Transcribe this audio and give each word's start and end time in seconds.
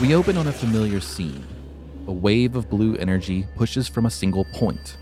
We 0.00 0.16
open 0.16 0.36
on 0.36 0.48
a 0.48 0.52
familiar 0.52 1.00
scene. 1.00 1.46
A 2.08 2.12
wave 2.12 2.56
of 2.56 2.68
blue 2.68 2.96
energy 2.96 3.46
pushes 3.54 3.86
from 3.86 4.06
a 4.06 4.10
single 4.10 4.44
point. 4.52 4.96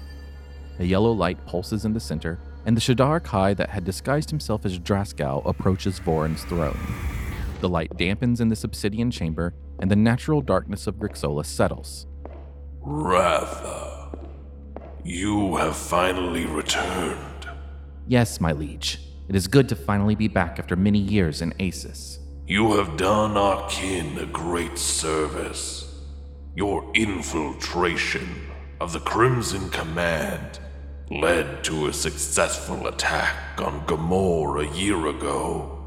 A 0.78 0.84
yellow 0.84 1.12
light 1.12 1.44
pulses 1.46 1.86
in 1.86 1.94
the 1.94 1.98
center, 1.98 2.38
and 2.66 2.76
the 2.76 2.80
Shadar 2.80 3.24
Kai 3.24 3.54
that 3.54 3.70
had 3.70 3.84
disguised 3.84 4.28
himself 4.28 4.66
as 4.66 4.78
Draskau 4.78 5.46
approaches 5.46 5.98
Voran's 5.98 6.44
throne. 6.44 6.78
The 7.62 7.70
light 7.70 7.90
dampens 7.96 8.40
in 8.42 8.50
this 8.50 8.64
obsidian 8.64 9.10
chamber, 9.10 9.54
and 9.78 9.90
the 9.90 9.96
natural 9.96 10.42
darkness 10.42 10.86
of 10.86 10.96
Grixola 10.96 11.46
settles. 11.46 12.06
Ratha, 12.82 14.18
you 15.04 15.56
have 15.56 15.74
finally 15.74 16.44
returned. 16.44 17.48
Yes, 18.06 18.42
my 18.42 18.52
liege. 18.52 19.00
It 19.26 19.36
is 19.36 19.48
good 19.48 19.70
to 19.70 19.74
finally 19.74 20.16
be 20.16 20.28
back 20.28 20.58
after 20.58 20.76
many 20.76 20.98
years 20.98 21.40
in 21.40 21.54
Asis. 21.58 22.18
You 22.52 22.76
have 22.76 22.98
done 22.98 23.38
our 23.38 23.66
kin 23.70 24.18
a 24.18 24.26
great 24.26 24.76
service. 24.76 26.02
Your 26.54 26.84
infiltration 26.92 28.28
of 28.78 28.92
the 28.92 29.00
Crimson 29.00 29.70
Command 29.70 30.60
led 31.10 31.64
to 31.64 31.86
a 31.86 31.94
successful 31.94 32.88
attack 32.88 33.58
on 33.58 33.86
Gamor 33.86 34.68
a 34.68 34.76
year 34.76 35.06
ago. 35.06 35.78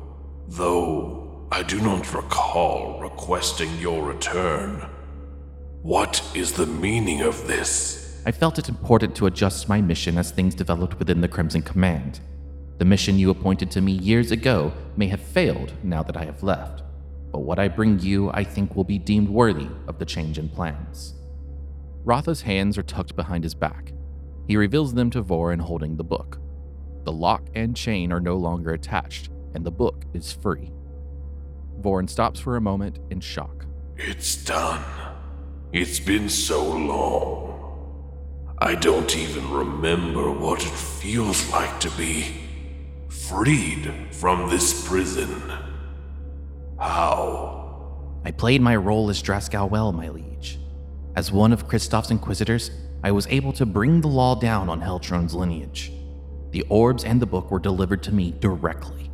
Though 0.47 1.47
I 1.51 1.61
do 1.61 1.79
not 1.79 2.11
recall 2.15 2.99
requesting 2.99 3.77
your 3.77 4.01
return. 4.03 4.89
What 5.83 6.19
is 6.33 6.53
the 6.53 6.65
meaning 6.65 7.21
of 7.21 7.45
this? 7.45 8.23
I 8.25 8.31
felt 8.31 8.57
it 8.57 8.69
important 8.69 9.15
to 9.17 9.27
adjust 9.27 9.69
my 9.69 9.81
mission 9.81 10.17
as 10.17 10.31
things 10.31 10.55
developed 10.55 10.97
within 10.97 11.21
the 11.21 11.27
Crimson 11.27 11.61
Command. 11.61 12.21
The 12.77 12.85
mission 12.85 13.17
you 13.17 13.29
appointed 13.29 13.71
to 13.71 13.81
me 13.81 13.93
years 13.93 14.31
ago 14.31 14.73
may 14.97 15.07
have 15.07 15.21
failed 15.21 15.71
now 15.81 16.03
that 16.03 16.17
I 16.17 16.25
have 16.25 16.43
left, 16.43 16.83
but 17.31 17.39
what 17.39 17.57
I 17.57 17.69
bring 17.69 17.99
you 17.99 18.29
I 18.33 18.43
think 18.43 18.75
will 18.75 18.83
be 18.83 18.99
deemed 18.99 19.29
worthy 19.29 19.69
of 19.87 19.97
the 19.97 20.05
change 20.05 20.37
in 20.37 20.49
plans. 20.49 21.13
Rotha's 22.03 22.41
hands 22.41 22.77
are 22.77 22.83
tucked 22.83 23.15
behind 23.15 23.45
his 23.45 23.55
back. 23.55 23.93
He 24.45 24.57
reveals 24.57 24.93
them 24.93 25.09
to 25.11 25.23
Voran 25.23 25.61
holding 25.61 25.95
the 25.95 26.03
book. 26.03 26.39
The 27.05 27.13
lock 27.13 27.47
and 27.55 27.75
chain 27.77 28.11
are 28.11 28.19
no 28.19 28.35
longer 28.35 28.71
attached, 28.71 29.29
and 29.53 29.65
the 29.65 29.71
book 29.71 30.03
is 30.13 30.33
free. 30.33 30.73
Voran 31.79 32.09
stops 32.09 32.41
for 32.41 32.57
a 32.57 32.61
moment 32.61 32.99
in 33.09 33.21
shock. 33.21 33.65
It's 33.95 34.35
done. 34.43 34.83
It's 35.71 35.99
been 36.01 36.27
so 36.27 36.61
long. 36.61 37.53
I 38.57 38.75
don't 38.75 39.15
even 39.15 39.49
remember 39.49 40.29
what 40.29 40.61
it 40.61 40.71
feels 40.71 41.49
like 41.51 41.79
to 41.79 41.89
be 41.91 42.44
freed 43.23 43.91
from 44.11 44.49
this 44.49 44.87
prison. 44.87 45.51
How? 46.79 48.11
I 48.25 48.31
played 48.31 48.61
my 48.61 48.75
role 48.75 49.09
as 49.09 49.21
Draskau 49.21 49.69
well, 49.69 49.91
my 49.91 50.09
liege. 50.09 50.59
As 51.15 51.31
one 51.31 51.53
of 51.53 51.67
Kristoff's 51.67 52.11
inquisitors, 52.11 52.71
I 53.03 53.11
was 53.11 53.27
able 53.27 53.53
to 53.53 53.65
bring 53.65 54.01
the 54.01 54.07
law 54.07 54.35
down 54.35 54.67
on 54.67 54.81
Heltron's 54.81 55.33
lineage. 55.33 55.91
The 56.51 56.65
orbs 56.69 57.03
and 57.03 57.21
the 57.21 57.25
book 57.25 57.51
were 57.51 57.59
delivered 57.59 58.03
to 58.03 58.11
me 58.11 58.33
directly. 58.39 59.11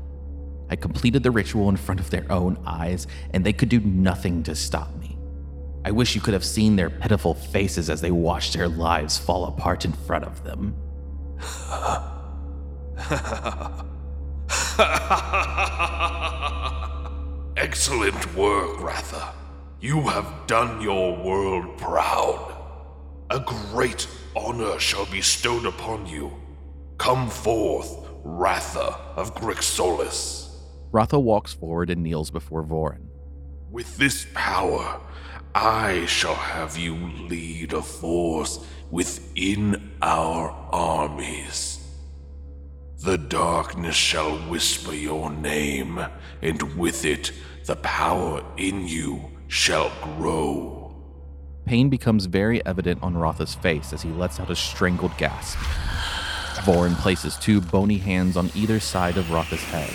I 0.69 0.75
completed 0.77 1.23
the 1.23 1.31
ritual 1.31 1.69
in 1.69 1.75
front 1.75 1.99
of 1.99 2.09
their 2.09 2.29
own 2.31 2.57
eyes, 2.65 3.05
and 3.33 3.45
they 3.45 3.53
could 3.53 3.69
do 3.69 3.81
nothing 3.81 4.43
to 4.43 4.55
stop 4.55 4.95
me. 4.95 5.17
I 5.83 5.91
wish 5.91 6.15
you 6.15 6.21
could 6.21 6.33
have 6.33 6.45
seen 6.45 6.75
their 6.75 6.89
pitiful 6.89 7.33
faces 7.33 7.89
as 7.89 8.01
they 8.01 8.11
watched 8.11 8.53
their 8.53 8.69
lives 8.69 9.17
fall 9.17 9.45
apart 9.45 9.85
in 9.85 9.91
front 9.91 10.23
of 10.23 10.43
them. 10.43 10.75
Excellent 17.57 18.35
work, 18.35 18.81
Ratha. 18.81 19.33
You 19.79 20.01
have 20.01 20.47
done 20.47 20.81
your 20.81 21.15
world 21.23 21.77
proud. 21.77 22.55
A 23.29 23.39
great 23.39 24.07
honor 24.35 24.79
shall 24.79 25.05
be 25.05 25.17
bestowed 25.17 25.65
upon 25.65 26.07
you. 26.07 26.31
Come 26.97 27.29
forth, 27.29 27.95
Ratha 28.23 28.95
of 29.15 29.35
Grixolis. 29.35 30.49
Ratha 30.91 31.19
walks 31.19 31.53
forward 31.53 31.89
and 31.89 32.03
kneels 32.03 32.31
before 32.31 32.63
Voran. 32.63 33.05
With 33.69 33.97
this 33.97 34.27
power, 34.33 34.99
I 35.55 36.05
shall 36.07 36.35
have 36.35 36.77
you 36.77 36.95
lead 37.29 37.73
a 37.73 37.81
force 37.81 38.65
within 38.89 39.91
our 40.01 40.49
armies. 40.71 41.70
The 43.03 43.17
darkness 43.17 43.95
shall 43.95 44.37
whisper 44.47 44.93
your 44.93 45.31
name, 45.31 45.99
and 46.43 46.61
with 46.77 47.03
it, 47.03 47.31
the 47.65 47.75
power 47.77 48.43
in 48.57 48.87
you 48.87 49.25
shall 49.47 49.91
grow. 50.03 50.93
Pain 51.65 51.89
becomes 51.89 52.27
very 52.27 52.63
evident 52.63 53.01
on 53.01 53.17
Rotha's 53.17 53.55
face 53.55 53.91
as 53.91 54.03
he 54.03 54.09
lets 54.11 54.39
out 54.39 54.51
a 54.51 54.55
strangled 54.55 55.17
gasp. 55.17 55.57
Voran 56.63 56.93
places 56.97 57.37
two 57.37 57.59
bony 57.59 57.97
hands 57.97 58.37
on 58.37 58.51
either 58.53 58.79
side 58.79 59.17
of 59.17 59.31
Rotha's 59.31 59.63
head. 59.63 59.91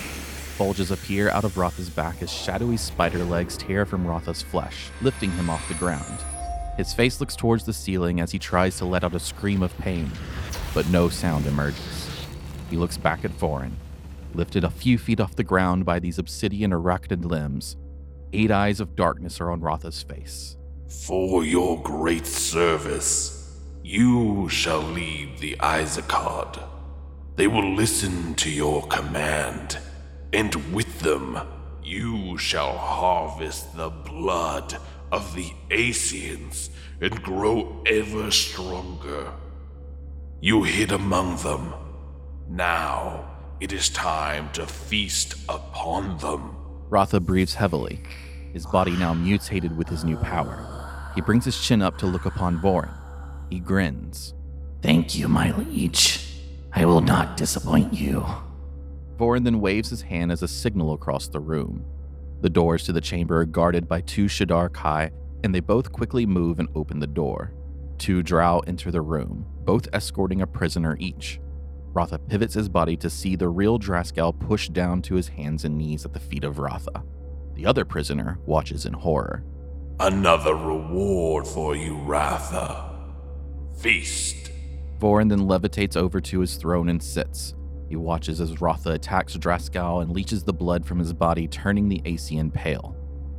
Bulges 0.57 0.91
appear 0.91 1.29
out 1.29 1.45
of 1.45 1.57
Rotha's 1.57 1.89
back 1.89 2.21
as 2.21 2.29
shadowy 2.29 2.75
spider 2.75 3.23
legs 3.23 3.55
tear 3.55 3.85
from 3.85 4.05
Rotha's 4.05 4.41
flesh, 4.41 4.91
lifting 5.01 5.31
him 5.31 5.49
off 5.49 5.65
the 5.69 5.75
ground. 5.75 6.19
His 6.75 6.93
face 6.93 7.21
looks 7.21 7.37
towards 7.37 7.63
the 7.63 7.71
ceiling 7.71 8.19
as 8.19 8.31
he 8.33 8.39
tries 8.39 8.77
to 8.79 8.85
let 8.85 9.05
out 9.05 9.15
a 9.15 9.19
scream 9.19 9.63
of 9.63 9.77
pain, 9.77 10.11
but 10.73 10.89
no 10.89 11.07
sound 11.07 11.45
emerges. 11.45 12.06
He 12.69 12.75
looks 12.77 12.97
back 12.97 13.23
at 13.23 13.31
Voran, 13.31 13.71
lifted 14.33 14.63
a 14.63 14.69
few 14.69 14.97
feet 14.97 15.19
off 15.19 15.35
the 15.35 15.43
ground 15.43 15.85
by 15.85 15.99
these 15.99 16.19
obsidian 16.19 16.71
arachnid 16.71 17.23
limbs. 17.23 17.77
Eight 18.33 18.51
eyes 18.51 18.79
of 18.79 18.95
darkness 18.95 19.39
are 19.39 19.51
on 19.51 19.61
Rotha's 19.61 20.03
face. 20.03 20.57
For 21.05 21.45
your 21.45 21.81
great 21.81 22.25
service, 22.25 23.57
you 23.83 24.49
shall 24.49 24.81
lead 24.81 25.37
the 25.39 25.55
Izakard. 25.59 26.61
They 27.37 27.47
will 27.47 27.73
listen 27.73 28.35
to 28.35 28.49
your 28.49 28.85
command, 28.87 29.77
and 30.33 30.73
with 30.73 30.99
them, 30.99 31.39
you 31.83 32.37
shall 32.37 32.77
harvest 32.77 33.77
the 33.77 33.89
blood 33.89 34.77
of 35.09 35.35
the 35.35 35.53
Asians 35.71 36.69
and 36.99 37.21
grow 37.23 37.81
ever 37.85 38.29
stronger. 38.29 39.31
You 40.41 40.63
hid 40.63 40.91
among 40.91 41.37
them 41.37 41.73
now 42.49 43.29
it 43.59 43.73
is 43.73 43.89
time 43.89 44.51
to 44.51 44.65
feast 44.65 45.35
upon 45.49 46.17
them. 46.19 46.55
Rotha 46.89 47.19
breathes 47.19 47.55
heavily, 47.55 47.99
his 48.53 48.65
body 48.65 48.91
now 48.91 49.13
mutated 49.13 49.75
with 49.75 49.89
his 49.89 50.03
new 50.03 50.17
power. 50.17 51.11
He 51.15 51.21
brings 51.21 51.45
his 51.45 51.59
chin 51.59 51.81
up 51.81 51.97
to 51.97 52.05
look 52.05 52.25
upon 52.25 52.59
Voran. 52.59 52.93
He 53.49 53.59
grins. 53.59 54.33
Thank 54.81 55.17
you, 55.17 55.27
my 55.27 55.51
liege. 55.57 56.23
I 56.73 56.85
will 56.85 57.01
not 57.01 57.37
disappoint 57.37 57.93
you. 57.93 58.25
Voran 59.17 59.43
then 59.43 59.59
waves 59.59 59.89
his 59.89 60.03
hand 60.03 60.31
as 60.31 60.43
a 60.43 60.47
signal 60.47 60.93
across 60.93 61.27
the 61.27 61.39
room. 61.39 61.83
The 62.41 62.49
doors 62.49 62.83
to 62.83 62.93
the 62.93 63.01
chamber 63.01 63.41
are 63.41 63.45
guarded 63.45 63.87
by 63.87 64.01
two 64.01 64.25
Shadar 64.25 64.71
Kai, 64.71 65.09
and 65.43 65.55
they 65.55 65.59
both 65.59 65.91
quickly 65.91 66.25
move 66.27 66.59
and 66.59 66.69
open 66.75 66.99
the 66.99 67.07
door. 67.07 67.53
Two 67.97 68.21
Drow 68.21 68.59
enter 68.67 68.91
the 68.91 69.01
room, 69.01 69.45
both 69.65 69.87
escorting 69.91 70.41
a 70.41 70.47
prisoner 70.47 70.95
each. 70.99 71.39
Rotha 71.93 72.19
pivots 72.19 72.53
his 72.53 72.69
body 72.69 72.95
to 72.97 73.09
see 73.09 73.35
the 73.35 73.49
real 73.49 73.79
Draskau 73.79 74.39
pushed 74.39 74.73
down 74.73 75.01
to 75.03 75.15
his 75.15 75.29
hands 75.29 75.65
and 75.65 75.77
knees 75.77 76.05
at 76.05 76.13
the 76.13 76.19
feet 76.19 76.43
of 76.43 76.59
Rotha. 76.59 77.03
The 77.55 77.65
other 77.65 77.85
prisoner 77.85 78.39
watches 78.45 78.85
in 78.85 78.93
horror. 78.93 79.43
Another 79.99 80.53
reward 80.55 81.47
for 81.47 81.75
you, 81.75 81.97
Ratha. 81.97 82.95
Feast. 83.79 84.51
Voran 84.99 85.29
then 85.29 85.47
levitates 85.47 85.97
over 85.97 86.21
to 86.21 86.39
his 86.39 86.55
throne 86.55 86.89
and 86.89 87.01
sits. 87.01 87.55
He 87.89 87.95
watches 87.95 88.41
as 88.41 88.61
Rotha 88.61 88.91
attacks 88.91 89.35
Draskau 89.37 90.01
and 90.01 90.11
leeches 90.11 90.43
the 90.43 90.53
blood 90.53 90.85
from 90.85 90.99
his 90.99 91.13
body, 91.13 91.47
turning 91.47 91.89
the 91.89 92.01
Asian 92.05 92.51
pale. 92.51 92.95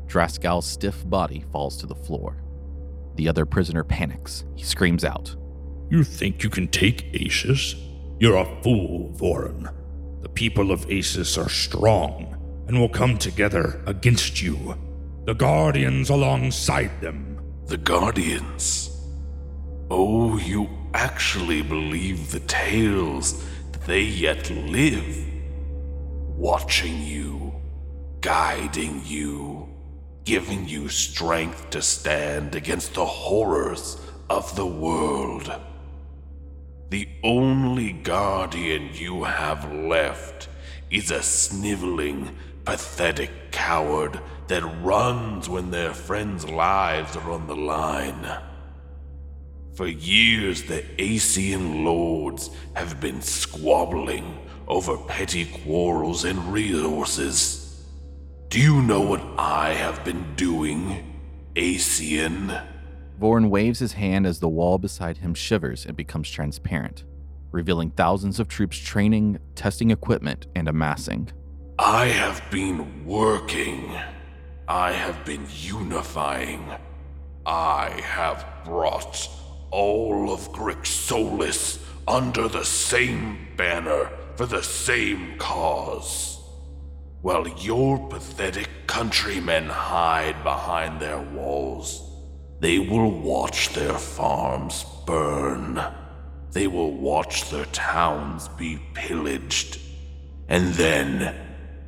Draskau's 0.07 0.65
stiff 0.67 1.09
body 1.09 1.45
falls 1.53 1.77
to 1.77 1.87
the 1.87 1.95
floor. 1.95 2.43
The 3.17 3.29
other 3.29 3.45
prisoner 3.45 3.85
panics. 3.85 4.45
He 4.57 4.65
screams 4.65 5.05
out, 5.05 5.37
You 5.91 6.03
think 6.03 6.43
you 6.43 6.51
can 6.51 6.69
take 6.69 7.15
Asis? 7.15 7.75
You're 8.21 8.37
a 8.37 8.63
fool, 8.63 9.15
Voran. 9.17 9.73
The 10.23 10.29
people 10.29 10.73
of 10.73 10.91
Asis 10.91 11.39
are 11.39 11.49
strong 11.49 12.35
and 12.67 12.81
will 12.81 12.89
come 12.89 13.17
together 13.17 13.81
against 13.87 14.43
you. 14.43 14.77
The 15.25 15.35
Guardians 15.35 16.11
alongside 16.11 17.01
them. 17.01 17.39
The 17.67 17.77
Guardians? 17.77 18.91
Oh, 19.89 20.37
you 20.39 20.69
actually 20.95 21.63
believe 21.63 22.33
the 22.33 22.41
tales 22.41 23.45
that 23.71 23.83
they 23.83 24.03
yet 24.03 24.51
live? 24.51 25.25
Watching 26.37 27.01
you, 27.01 27.55
guiding 28.21 29.01
you, 29.05 29.69
giving 30.25 30.67
you 30.69 30.89
strength 30.89 31.71
to 31.71 31.81
stand 31.81 32.57
against 32.57 32.95
the 32.95 33.07
horrors 33.07 33.97
of 34.29 34.57
the 34.57 34.67
world. 34.67 35.53
The 36.91 37.09
only 37.23 37.93
guardian 37.93 38.91
you 38.95 39.25
have 39.25 39.71
left 39.71 40.49
is 40.91 41.11
a 41.11 41.23
sniveling, 41.23 42.35
pathetic 42.65 43.31
coward 43.51 44.19
that 44.47 44.65
runs 44.83 45.51
when 45.51 45.71
their 45.71 45.93
friends' 45.93 46.49
lives 46.49 47.15
are 47.15 47.31
on 47.31 47.47
the 47.47 47.57
line. 47.57 48.27
For 49.75 49.87
years, 49.87 50.63
the 50.63 50.83
Asian 51.01 51.85
lords 51.85 52.49
have 52.75 53.01
been 53.01 53.21
squabbling 53.21 54.39
over 54.67 54.97
petty 54.97 55.45
quarrels 55.45 56.25
and 56.25 56.39
resources. 56.51 57.85
Do 58.49 58.61
you 58.61 58.81
know 58.81 59.03
what 59.03 59.21
I 59.37 59.75
have 59.75 60.05
been 60.07 60.35
doing, 60.37 61.21
Asian? 61.55 62.51
Vorin 63.19 63.51
waves 63.51 63.81
his 63.81 63.95
hand 63.95 64.27
as 64.27 64.39
the 64.39 64.49
wall 64.49 64.79
beside 64.79 65.19
him 65.19 65.35
shivers 65.35 65.85
and 65.85 65.97
becomes 65.97 66.31
transparent, 66.31 67.05
revealing 67.51 67.91
thousands 67.91 68.39
of 68.39 68.47
troops 68.47 68.79
training, 68.79 69.39
testing 69.57 69.91
equipment, 69.91 70.47
and 70.55 70.69
amassing. 70.69 71.31
I 71.81 72.07
have 72.07 72.43
been 72.51 73.05
working. 73.05 73.93
I 74.69 74.93
have 74.93 75.25
been 75.25 75.47
unifying. 75.51 76.65
I 77.45 78.01
have 78.05 78.47
brought 78.65 79.29
all 79.71 80.33
of 80.33 80.53
Grixolis 80.53 81.83
under 82.07 82.47
the 82.49 82.65
same 82.65 83.49
banner 83.57 84.11
for 84.37 84.47
the 84.47 84.63
same 84.63 85.37
cause. 85.39 86.39
While 87.23 87.49
your 87.49 88.09
pathetic 88.09 88.69
countrymen 88.87 89.69
hide 89.69 90.45
behind 90.45 91.01
their 91.01 91.21
walls, 91.21 92.08
they 92.61 92.79
will 92.79 93.11
watch 93.11 93.71
their 93.71 93.99
farms 93.99 94.85
burn. 95.07 95.81
They 96.53 96.67
will 96.67 96.93
watch 96.93 97.51
their 97.51 97.67
towns 97.67 98.49
be 98.49 98.81
pillaged. 98.95 99.81
And 100.49 100.75
then, 100.75 101.35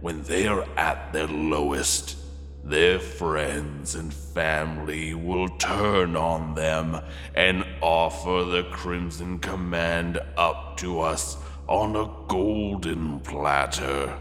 when 0.01 0.23
they 0.23 0.47
are 0.47 0.67
at 0.77 1.13
their 1.13 1.27
lowest, 1.27 2.17
their 2.63 2.99
friends 2.99 3.95
and 3.95 4.13
family 4.13 5.15
will 5.15 5.49
turn 5.49 6.15
on 6.15 6.55
them 6.55 7.01
and 7.35 7.65
offer 7.81 8.45
the 8.45 8.65
Crimson 8.71 9.39
Command 9.39 10.21
up 10.37 10.77
to 10.77 11.01
us 11.01 11.37
on 11.67 11.97
a 11.97 12.11
golden 12.29 13.19
platter. 13.21 14.17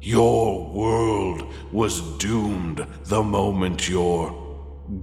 Your 0.00 0.68
world 0.72 1.52
was 1.70 2.00
doomed 2.18 2.86
the 3.04 3.22
moment 3.22 3.88
your 3.88 4.47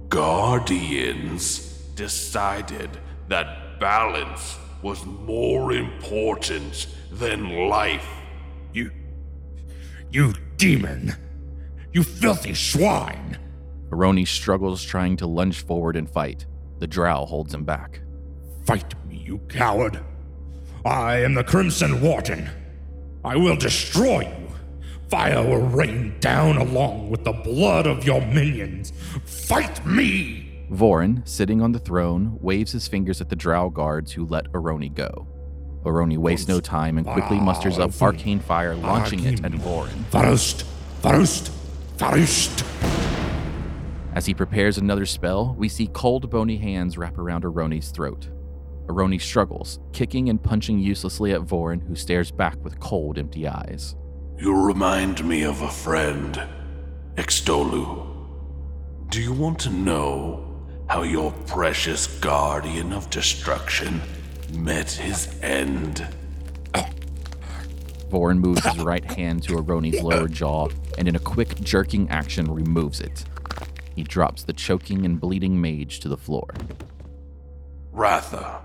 guardians 0.08 1.58
decided 1.94 2.90
that 3.28 3.78
balance 3.80 4.58
was 4.82 5.04
more 5.04 5.72
important 5.72 6.86
than 7.10 7.68
life. 7.68 8.08
You. 8.72 8.90
You 10.10 10.34
demon! 10.56 11.14
You 11.92 12.02
filthy 12.02 12.54
swine! 12.54 13.38
Aroni 13.90 14.26
struggles 14.26 14.82
trying 14.82 15.16
to 15.18 15.26
lunge 15.26 15.64
forward 15.64 15.96
and 15.96 16.08
fight. 16.08 16.46
The 16.78 16.86
drow 16.86 17.24
holds 17.24 17.54
him 17.54 17.64
back. 17.64 18.00
Fight 18.64 18.94
me, 19.06 19.16
you 19.16 19.38
coward! 19.48 20.00
I 20.84 21.18
am 21.18 21.34
the 21.34 21.44
Crimson 21.44 22.00
Warden. 22.00 22.50
I 23.24 23.36
will 23.36 23.56
destroy 23.56 24.20
you. 24.20 24.45
Fire 25.08 25.42
will 25.42 25.66
rain 25.68 26.16
down 26.18 26.56
along 26.56 27.10
with 27.10 27.22
the 27.22 27.32
blood 27.32 27.86
of 27.86 28.04
your 28.04 28.20
minions. 28.20 28.92
Fight 29.24 29.84
me! 29.86 30.66
Vorin, 30.70 31.26
sitting 31.26 31.62
on 31.62 31.70
the 31.70 31.78
throne, 31.78 32.38
waves 32.40 32.72
his 32.72 32.88
fingers 32.88 33.20
at 33.20 33.28
the 33.28 33.36
drow 33.36 33.70
guards 33.70 34.12
who 34.12 34.26
let 34.26 34.50
Aroni 34.52 34.92
go. 34.92 35.28
Aroni 35.84 36.18
wastes 36.18 36.48
no 36.48 36.58
time 36.58 36.98
and 36.98 37.06
quickly 37.06 37.38
musters 37.38 37.78
up 37.78 37.92
arcane 38.02 38.40
fire, 38.40 38.74
launching 38.74 39.22
it 39.24 39.44
at 39.44 39.52
Vorin. 39.52 40.04
Faust! 40.06 40.64
Faust! 41.02 41.52
Faust! 41.96 42.64
As 44.12 44.26
he 44.26 44.34
prepares 44.34 44.76
another 44.76 45.06
spell, 45.06 45.54
we 45.56 45.68
see 45.68 45.86
cold, 45.86 46.28
bony 46.30 46.56
hands 46.56 46.98
wrap 46.98 47.16
around 47.16 47.44
Aroni's 47.44 47.90
throat. 47.90 48.28
Aroni 48.86 49.20
struggles, 49.20 49.78
kicking 49.92 50.28
and 50.28 50.42
punching 50.42 50.80
uselessly 50.80 51.32
at 51.32 51.42
Vorin, 51.42 51.86
who 51.86 51.94
stares 51.94 52.32
back 52.32 52.56
with 52.64 52.80
cold, 52.80 53.18
empty 53.18 53.46
eyes. 53.46 53.94
You 54.38 54.54
remind 54.54 55.24
me 55.24 55.44
of 55.44 55.62
a 55.62 55.70
friend, 55.70 56.38
Extolu. 57.14 58.06
Do 59.08 59.22
you 59.22 59.32
want 59.32 59.58
to 59.60 59.70
know 59.70 60.66
how 60.90 61.04
your 61.04 61.32
precious 61.46 62.06
guardian 62.06 62.92
of 62.92 63.08
destruction 63.08 64.02
met 64.52 64.90
his 64.90 65.34
end? 65.40 66.06
Vorin 68.10 68.38
moves 68.38 68.62
his 68.62 68.84
right 68.84 69.10
hand 69.10 69.42
to 69.44 69.54
Aroni's 69.54 70.02
lower 70.02 70.28
jaw 70.28 70.68
and, 70.98 71.08
in 71.08 71.16
a 71.16 71.20
quick, 71.20 71.58
jerking 71.60 72.06
action, 72.10 72.52
removes 72.52 73.00
it. 73.00 73.24
He 73.94 74.02
drops 74.02 74.42
the 74.42 74.52
choking 74.52 75.06
and 75.06 75.18
bleeding 75.18 75.58
mage 75.58 75.98
to 76.00 76.08
the 76.08 76.18
floor. 76.18 76.50
Ratha, 77.90 78.60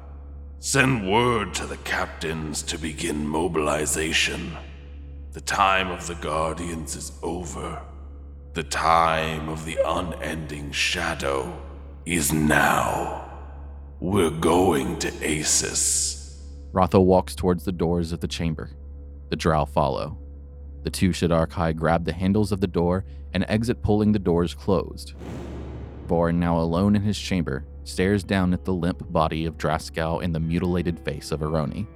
send 0.60 1.10
word 1.10 1.54
to 1.54 1.66
the 1.66 1.78
captains 1.78 2.62
to 2.64 2.78
begin 2.78 3.26
mobilization. 3.26 4.58
The 5.34 5.40
time 5.40 5.90
of 5.92 6.08
the 6.08 6.16
Guardians 6.16 6.98
is 6.98 7.14
over. 7.24 7.82
The 8.52 8.64
time 8.64 9.48
of 9.48 9.64
the 9.64 9.78
unending 9.86 10.74
shadow 10.74 11.58
is 12.06 12.34
now. 12.34 13.32
We're 14.02 14.30
going 14.30 15.00
to 15.00 15.14
Asis. 15.26 16.38
Ratha 16.74 17.00
walks 17.00 17.34
towards 17.34 17.64
the 17.64 17.72
doors 17.72 18.12
of 18.12 18.20
the 18.20 18.28
chamber. 18.28 18.72
The 19.30 19.38
drow 19.38 19.64
follow. 19.64 20.18
The 20.84 20.90
two 20.90 21.12
Shadar 21.12 21.50
Kai 21.50 21.72
grab 21.72 22.04
the 22.04 22.12
handles 22.12 22.52
of 22.52 22.60
the 22.60 22.68
door 22.68 23.06
and 23.34 23.46
exit, 23.48 23.82
pulling 23.82 24.12
the 24.12 24.20
doors 24.20 24.54
closed. 24.54 25.14
Vorin, 26.08 26.36
now 26.36 26.60
alone 26.60 26.94
in 26.94 27.04
his 27.04 27.18
chamber, 27.18 27.64
stares 27.86 28.26
down 28.26 28.52
at 28.54 28.66
the 28.66 28.74
limp 28.74 29.10
body 29.14 29.46
of 29.46 29.58
Draskau 29.58 30.22
and 30.22 30.36
the 30.36 30.42
mutilated 30.42 31.00
face 31.00 31.32
of 31.32 31.40
Aroni. 31.40 31.88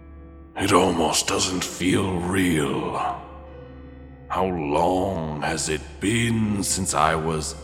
It 0.56 0.72
almost 0.72 1.28
doesn't 1.28 1.66
feel 1.66 2.18
real. 2.22 3.25
How 4.28 4.46
long 4.46 5.42
has 5.44 5.70
it 5.70 5.82
been 6.00 6.64
since 6.64 6.94
I 6.94 7.16
was 7.16 7.56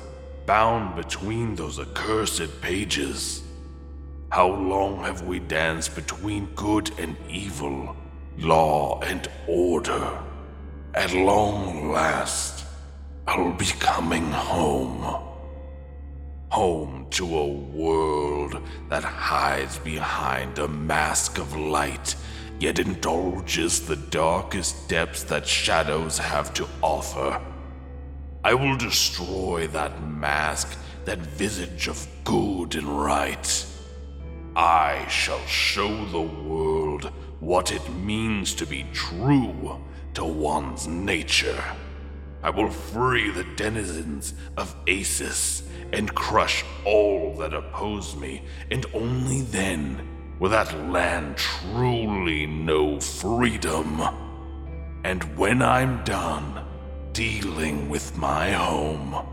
bound 0.45 0.95
between 0.95 1.55
those 1.55 1.79
accursed 1.79 2.61
pages? 2.61 3.41
How 4.29 4.47
long 4.47 5.03
have 5.03 5.23
we 5.23 5.39
danced 5.39 5.95
between 5.95 6.45
good 6.55 6.91
and 6.99 7.17
evil, 7.29 7.95
law 8.37 9.01
and 9.01 9.27
order? 9.47 10.19
At 10.93 11.13
long 11.13 11.91
last, 11.91 12.65
I'll 13.27 13.53
be 13.53 13.65
coming 13.79 14.31
home. 14.31 15.01
Home 16.49 17.07
to 17.11 17.37
a 17.37 17.47
world 17.47 18.61
that 18.89 19.03
hides 19.03 19.79
behind 19.79 20.59
a 20.59 20.67
mask 20.67 21.37
of 21.37 21.55
light, 21.55 22.15
yet 22.61 22.77
indulges 22.77 23.81
the 23.81 23.95
darkest 23.95 24.87
depths 24.87 25.23
that 25.23 25.47
shadows 25.47 26.19
have 26.19 26.53
to 26.53 26.67
offer. 26.83 27.41
I 28.43 28.53
will 28.53 28.77
destroy 28.77 29.65
that 29.67 30.03
mask, 30.03 30.77
that 31.05 31.17
visage 31.17 31.87
of 31.87 32.07
good 32.23 32.75
and 32.75 32.87
right. 32.87 33.65
I 34.55 35.07
shall 35.07 35.43
show 35.47 36.05
the 36.05 36.21
world 36.21 37.05
what 37.39 37.71
it 37.71 37.89
means 37.95 38.53
to 38.55 38.67
be 38.67 38.85
true 38.93 39.81
to 40.13 40.23
one's 40.23 40.87
nature. 40.87 41.63
I 42.43 42.51
will 42.51 42.69
free 42.69 43.31
the 43.31 43.45
denizens 43.55 44.35
of 44.55 44.75
Asis 44.85 45.63
and 45.93 46.13
crush 46.13 46.63
all 46.85 47.35
that 47.37 47.55
oppose 47.55 48.15
me, 48.15 48.43
and 48.69 48.85
only 48.93 49.41
then 49.41 50.10
will 50.41 50.49
that 50.49 50.73
land 50.89 51.37
truly 51.37 52.47
know 52.47 52.99
freedom. 52.99 54.01
And 55.03 55.23
when 55.37 55.61
I'm 55.61 56.03
done 56.03 56.65
dealing 57.13 57.89
with 57.89 58.17
my 58.17 58.49
home, 58.49 59.23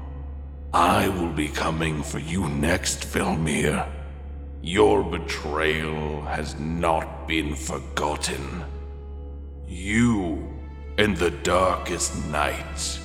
I 0.75 1.09
will 1.09 1.33
be 1.33 1.49
coming 1.49 2.03
for 2.03 2.19
you 2.19 2.47
next, 2.50 3.07
Velmir. 3.07 3.91
Your 4.61 5.03
betrayal 5.03 6.21
has 6.27 6.61
not 6.61 7.27
been 7.27 7.55
forgotten. 7.55 8.65
You 9.67 10.47
and 10.99 11.17
the 11.17 11.31
darkest 11.31 12.23
night 12.27 13.00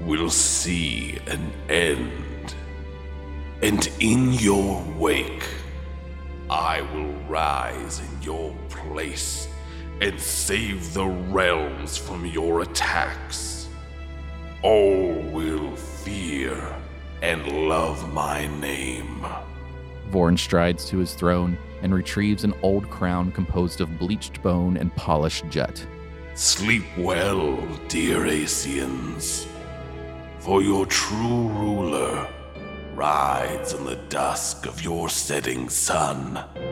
will 0.00 0.30
see 0.30 1.16
an 1.28 1.52
end. 1.68 2.56
And 3.62 3.88
in 4.00 4.32
your 4.32 4.84
wake, 4.98 5.44
I 6.50 6.80
will 6.92 7.12
rise 7.28 8.00
in 8.00 8.22
your 8.22 8.52
place 8.70 9.46
and 10.00 10.18
save 10.18 10.92
the 10.94 11.06
realms 11.06 11.96
from 11.96 12.26
your 12.26 12.62
attacks. 12.62 13.68
All 14.64 15.12
will 15.30 15.76
fear 15.76 16.60
and 17.22 17.68
love 17.68 18.12
my 18.12 18.48
name. 18.58 19.24
Vorin 20.10 20.36
strides 20.36 20.86
to 20.86 20.98
his 20.98 21.14
throne 21.14 21.56
and 21.82 21.94
retrieves 21.94 22.42
an 22.42 22.54
old 22.62 22.90
crown 22.90 23.30
composed 23.30 23.80
of 23.80 23.96
bleached 24.00 24.42
bone 24.42 24.76
and 24.76 24.92
polished 24.96 25.48
jet. 25.50 25.86
Sleep 26.34 26.82
well, 26.98 27.64
dear 27.86 28.26
Asians. 28.26 29.46
For 30.40 30.62
your 30.62 30.84
true 30.86 31.46
ruler 31.46 32.26
rides 32.94 33.72
in 33.72 33.84
the 33.84 33.96
dusk 34.08 34.66
of 34.66 34.82
your 34.82 35.08
setting 35.08 35.68
sun. 35.68 36.69